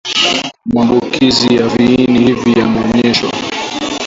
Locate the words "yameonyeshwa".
2.59-3.29